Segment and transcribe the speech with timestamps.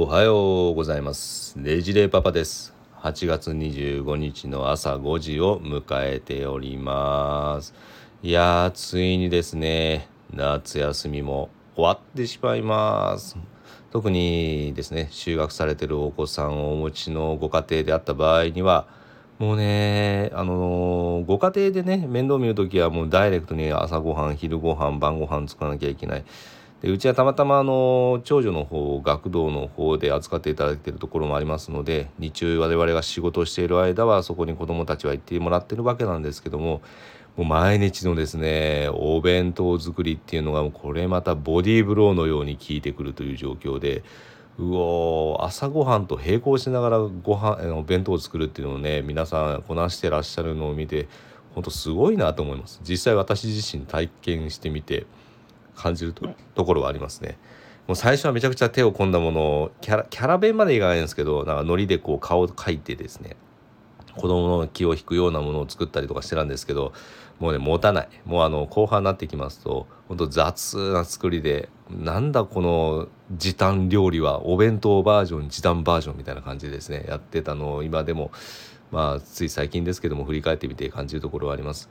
[0.00, 1.56] おはようございます。
[1.60, 2.72] レジレパパです。
[3.00, 7.74] 8月25日の朝5時を迎えております。
[8.22, 13.36] いやーついにですね夏休みも終わってしまいます。
[13.90, 18.86] 特にですね就学されてるお子さんをお持ちのご家庭であった場合には
[19.40, 26.24] もうねあのー、ご家庭でね面倒見る時はもうダイレクトに朝ごはん昼ごはん晩ごはん作らなきゃいけない。
[26.82, 36.80] でうちはたまたまあの長女の方学童の方で扱っていただいているところもありますので日中我々が仕事をしている間はそこに子どもたちは行ってもらってるわけなんですけども
[37.36, 44.02] もう毎日のですねお弁当作りっていうのがこれまたボディーブローのように効いてくるという状況で
[44.58, 51.08] うお朝ごはんと並行しながらご飯お弁当を作るっていうのをね皆さんこなしてらっしゃるのを見て
[51.54, 52.80] 本当すごいなと思います。
[52.82, 55.06] 実際私自身体験してみて
[55.78, 57.38] 感じるところはありますね。
[57.86, 63.36] もう最初はめちゃくちゃ手を込んだものをキャラキャラ弁までいかないんですけどなんかノリでこう顔を描いてですね
[64.14, 66.92] 子供の気を引くようなものを作ったりとかしてたんですけど
[67.38, 78.32] もうね持たないもうあの後半になってきますと本当雑な作りでなんだこの時短料理はお弁当バージョン時短バージョンみたいな感じでですねやってたのを今でも
[78.90, 81.88] まあつい最近ですけども振り返ってみて感じるところはあります。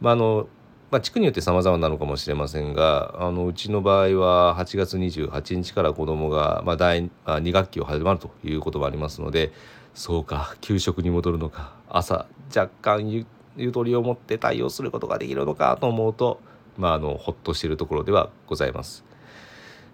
[0.00, 0.48] まあ、あの
[0.90, 9.52] まあ、地区によって様々なのかもしれませんがあのうちの場合は8月28日から子どもが、まあ、第2学期を始まるということもありますので
[9.94, 16.40] そうか給食に戻るのか朝若干ゆゆとりを持って対応することができるのかと思うと、
[16.76, 19.09] まあ、あのほっとしているところではございます。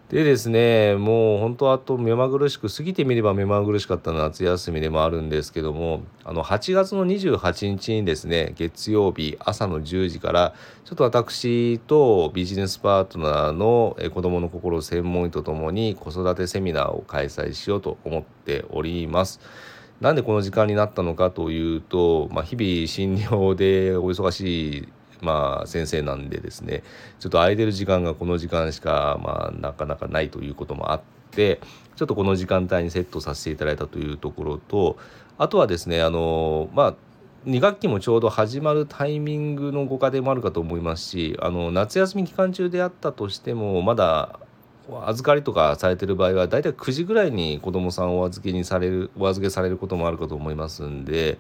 [0.09, 19.41] でですねもう本当あと目まぐるしく過ぎてみれば目まぐるしかった夏休みでもあるんですけどもあの8月の28日にですね月曜日朝の10時からちょっと私とビジネスパートナーの子どもの心を専門医とともに子育てセミナーを開催しようと思っております。
[20.01, 24.89] なんでこの時間になったのかというと、まあ、日々診療でお忙しい
[25.21, 26.83] まあ、先生なんでですね
[27.21, 31.01] ちょっと空いてる時間がこの時間しか、まあ、なかなかないということもあっ
[31.31, 31.61] て
[31.97, 34.99] ちょっとこの時間帯にセットさせていただいたというところと
[35.39, 36.95] あとはですねあのまあ
[37.47, 44.41] 2学期もちょうど始まるタイミングのご家庭もあるかと思いますしあの夏休み期間中であったとしてもまだ
[45.07, 51.39] 預かりとかされてる場合は大体9時ぐらいに子どもさんをお預けにされるお預けされることもあるかと思いますんで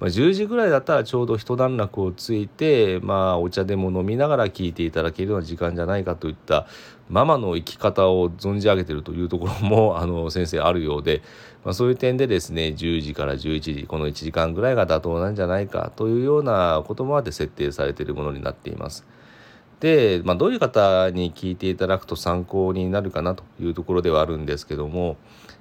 [0.00, 6.66] まあ、10時ぐらいだったらちょうど一段落をついて、まあ、お茶でも飲みながら聞いていただけるような時間じゃないかといった
[7.10, 11.20] ママの生き方を存じ上げてるというところも あの先生あるようで、
[11.64, 19.06] まあ、そういう点でですね10時から11時この1時間ぐらいが妥当なんじゃないかというようなことまで設定されているものになっています。
[19.80, 25.16] で、まあ、どういう方に聞いていただくと参考になるかなというところではあるんですけども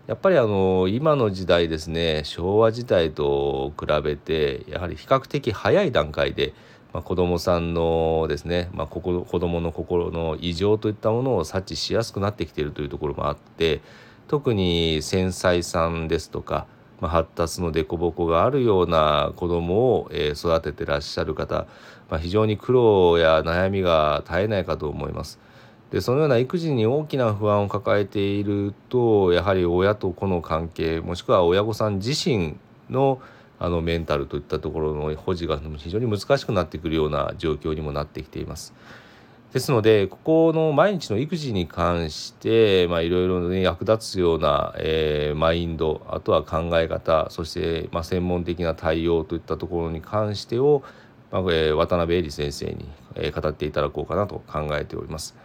[0.08, 6.54] やっぱりあの今の時代ですね昭和時代と比べてやはり比較的早い段階で、
[6.94, 13.82] まあ、子どもさんのですね、まあ、子どもの心の異常といったものを察知しやすくなってきているというところもあって
[14.28, 16.68] 特に繊細さんですとか
[17.02, 21.68] まあ、発達の凸凹があるような子どもを、えー、育ててらっしゃる方、
[22.10, 25.40] まあ、非常に苦労や悩みが絶えないかと思います。
[25.92, 32.58] でそのような育児に大きな不安を抱えているとやはり親と子の関係もしくは親御さん自身
[32.92, 33.20] の
[33.62, 38.74] あのメンタルといったところの保持が非常に難しくなってくるような状況にもなってきています。
[39.54, 50.84] ですのでここの毎日の育児に関していろいろ役立つような、えー、マインドあとは考え方そして、まあ、専門的な対応といったところに関してを、
[51.32, 55.36] まあえー、渡辺恵里先生に、えー、語っていただこうかなと考えております。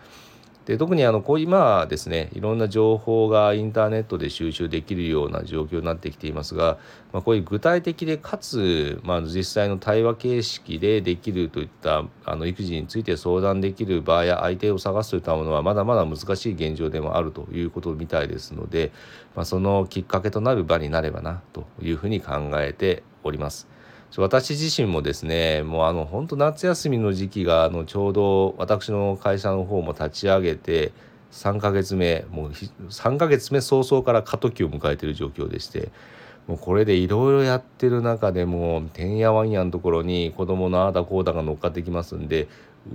[0.66, 6.78] で特にあのこう今ですねいろんな情報がインターネットで収集できるような状況になってきていますが、
[7.12, 18.90] まあ、こういう具体的でかつ、まあ、実際の対話形式でできるといったあの育児について相談できる場合や相手を探すといったものはまだまだ難しい現状でもあるということみたいですので、
[19.36, 23.73] まあ、そのきっかけとなる場になればなというふうに考えております。
[24.16, 30.92] 私自身もですねもうあの本当夏休みの時期があのちょうど私の会社の方も立ち上げて
[31.32, 35.90] 3ヶ月目もう3ヶ月目早々から過渡期を迎えている状況でして
[36.46, 42.46] もうこれでいろいろやってる中でもてんやわんやのところに子供のああだこうだが乗っかってきますんで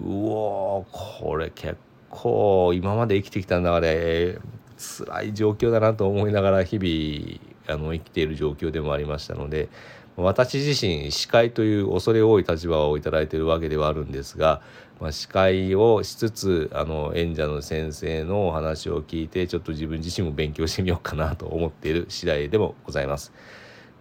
[0.01, 1.75] うおこれ結
[2.09, 4.39] 構今まで生きてきた中で
[4.77, 9.67] 辛い状況だなと思いながら日々あの生きている状況でもありましたので。
[10.21, 14.61] 私自身司会という恐れ多い立場をいただいているわけではあるんですが、
[14.99, 23.31] まあ、司会をしつつあの演者の先生のお話を聞いてちょっと自分自身も勉強してみようかなと思っている次第でもございます。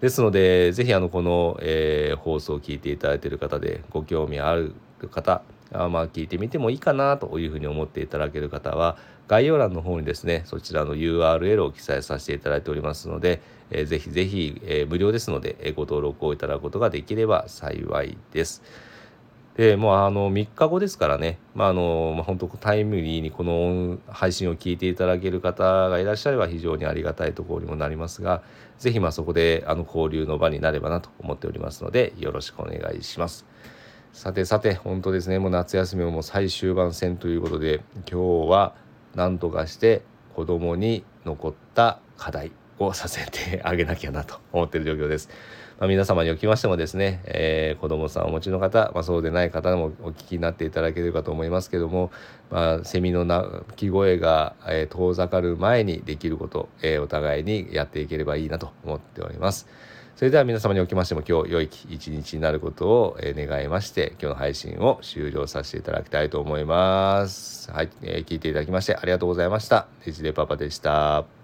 [0.01, 4.75] ですので是非この、えー、放送を聞いていただいている方でご興味ある
[5.11, 5.43] 方
[5.73, 18.63] あまあ聞いてみてもいいかなというふうに思っていただける方は概要欄の方にですねそちらの URL を記載させていただいておりますので、えー、ぜひぜひ、えー、無料ですので、えー、ご登録をいただくことができれば幸いです。
[19.59, 28.45] でもうあの3日後ですからね、まああのまあ、本当タイムリーにこの配信を聞いていただける方がいらっしゃれば非常にありがたいところにもなりますが
[28.79, 33.47] 是非まあそこであの交流の場になればなと思っておりますのでよろしくお願いします。
[34.13, 38.75] さてさて本当ですねもう夏休みももう最終盤戦ということで今日は
[39.15, 40.03] 何とかして
[40.35, 45.29] 子供に残った課題をさせてあげなきゃなと思ってる状況です。
[45.79, 52.11] まあ、皆様におきましてもですね、えー、子供さんお持ちの方、まあ、そうでない方もお聞きになっていただければと思いますけども、
[52.51, 59.69] まあ、セミの鳴き声が、え、遠ざかる前にできること、えー、お互いにやっていければいいなと思っております。
[60.19, 67.71] それでは皆様におきましても今日良い一日になることを願いまして今日の配信を終了させていただきたいと思います。
[67.71, 69.87] はい、えー、聞いていただきましてありがとうございました。
[70.05, 71.38] デジレパパでした。